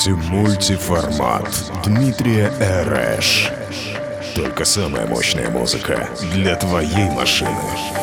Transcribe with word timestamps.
слушаете 0.00 0.30
мультиформат 0.30 1.46
Дмитрия 1.84 2.50
Эрэш. 2.58 3.50
Только 4.34 4.64
самая 4.64 5.06
мощная 5.06 5.50
музыка 5.50 6.08
для 6.32 6.56
твоей 6.56 7.10
машины. 7.10 7.99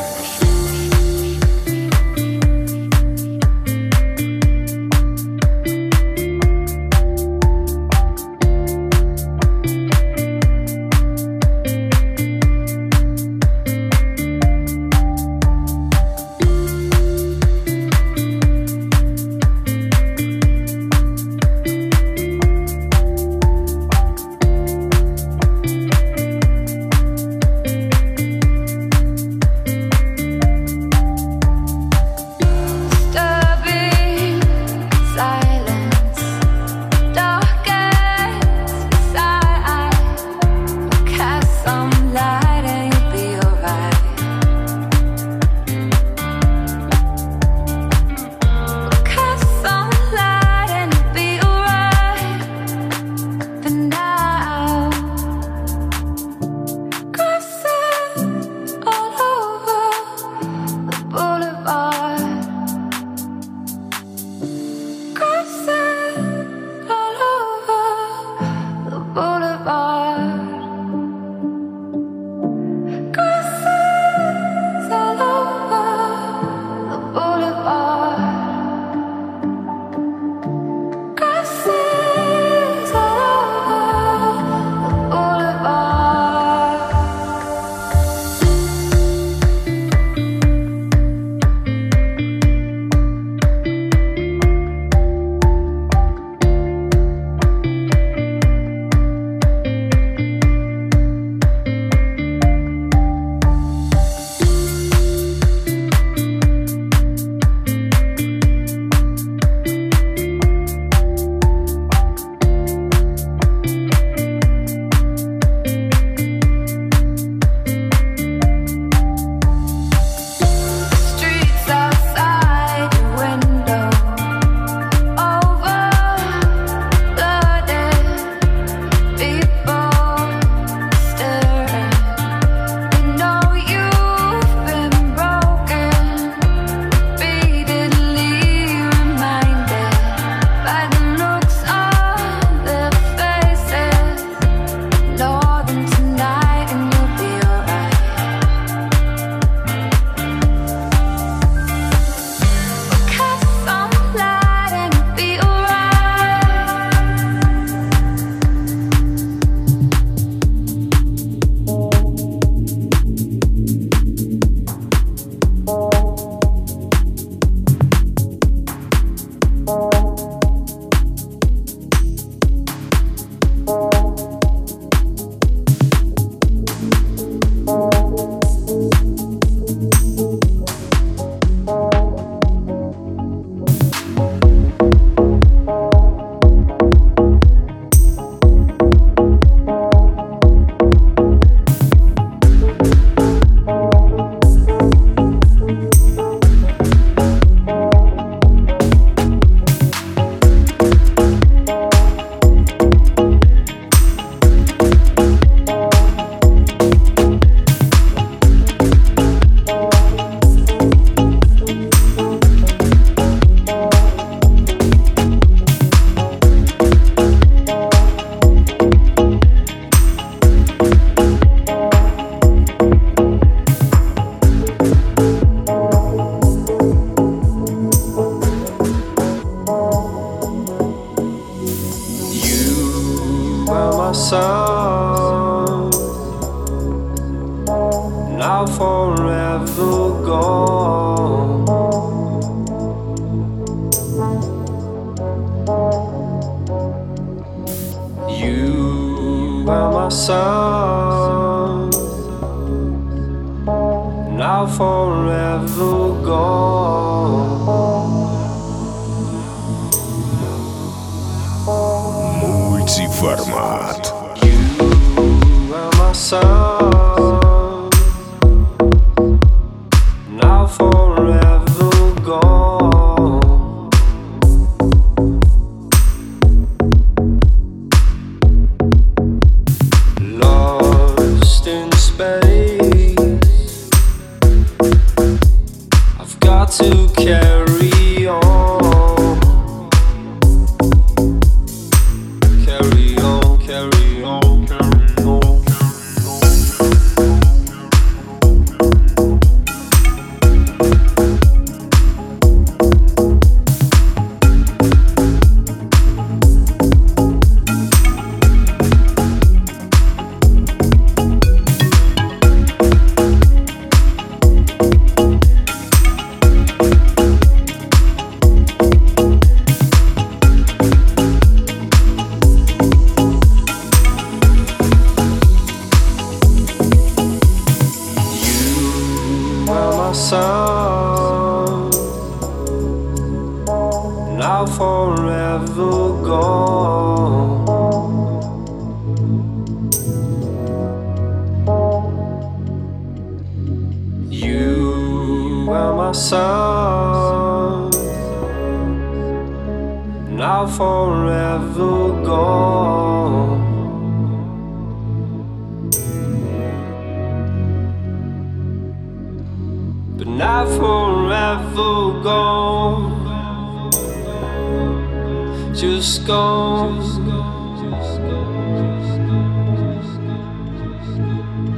Just 365.78 366.26
gone. 366.26 366.98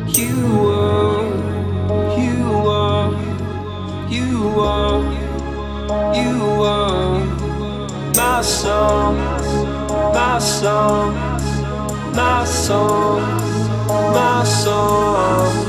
You 0.07 0.36
were, 0.63 1.28
you 2.18 2.48
were, 2.63 3.12
you 4.07 4.42
were, 4.56 5.04
you 6.16 6.31
were 6.62 7.25
my 8.16 8.42
song, 8.42 9.18
my 10.13 10.40
song, 10.40 11.13
my 12.16 12.46
song, 12.46 13.20
my 14.13 14.44
song. 14.46 15.68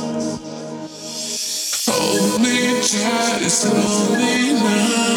Only 0.00 0.40
child 2.80 3.42
is 3.42 3.66
lonely 3.66 4.54
now. 4.54 5.11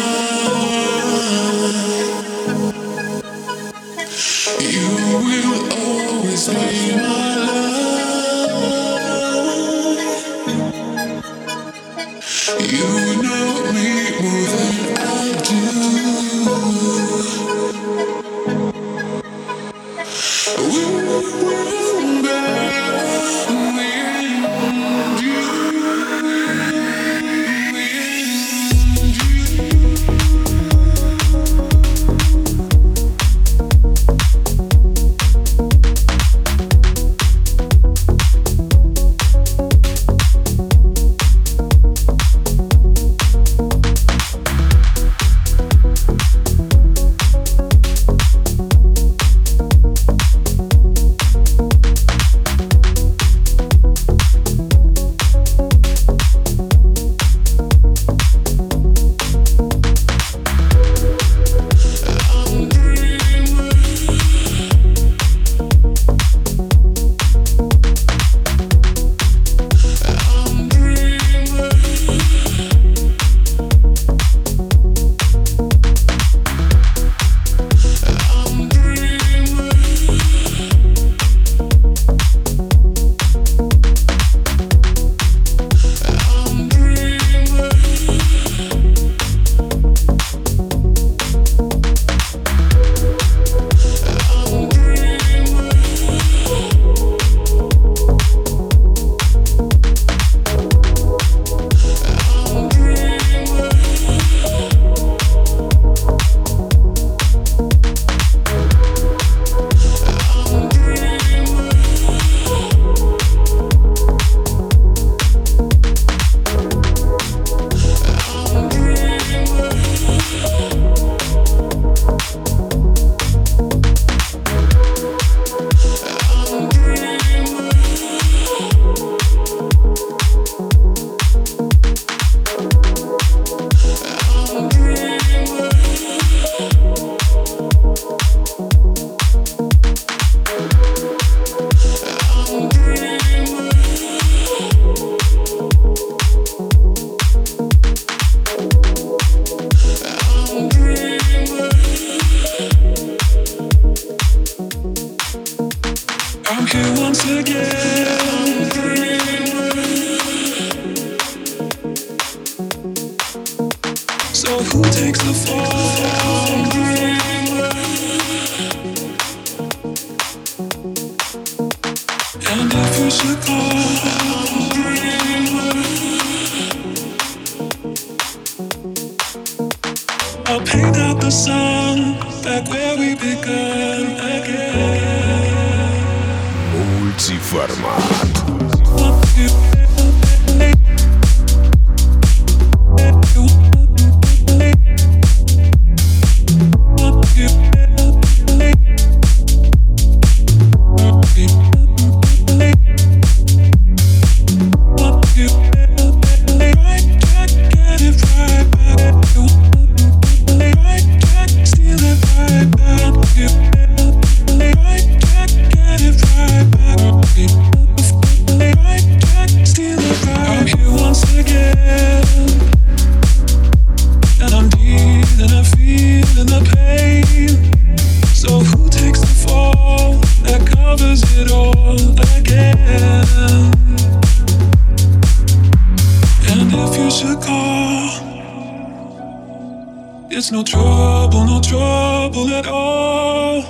trouble, 241.26 241.44
no 241.44 241.60
trouble 241.60 242.48
at 242.50 242.66
all. 242.66 243.62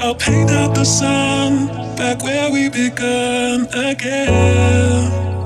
I'll 0.00 0.14
paint 0.14 0.50
out 0.50 0.74
the 0.74 0.84
sun 0.84 1.66
back 1.96 2.22
where 2.22 2.50
we 2.50 2.68
began 2.70 3.66
again. 3.74 5.39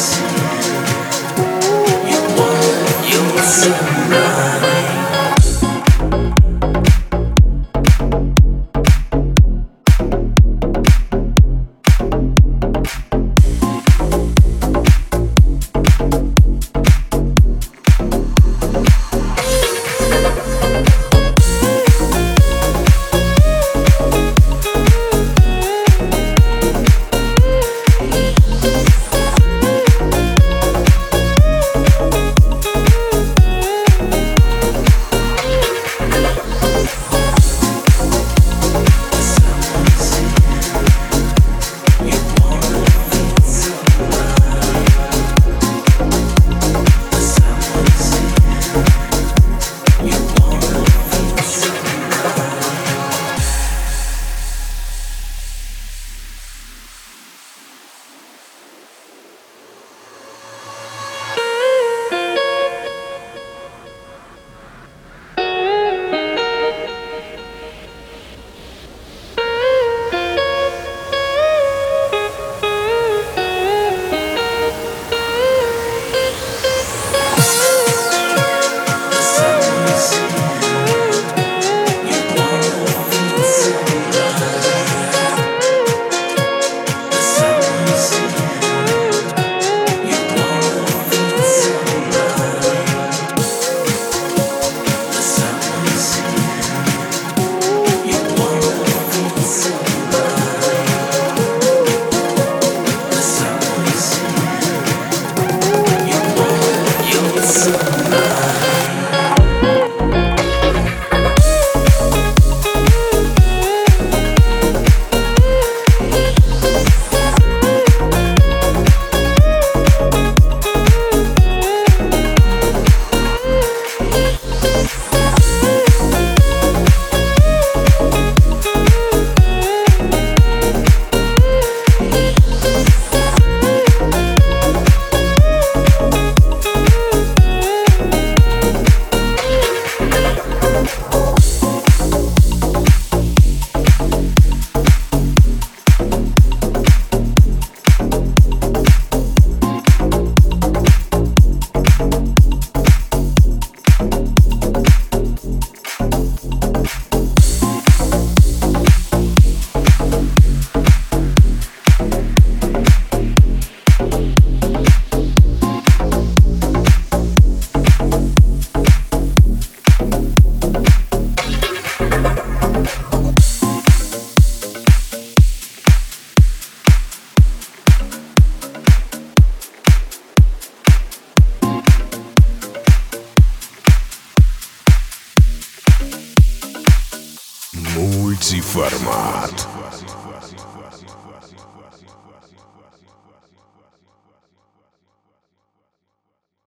You 0.00 0.06
want 2.38 3.12
yourself. 3.12 3.99